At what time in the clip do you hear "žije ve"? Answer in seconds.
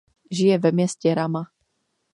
0.31-0.71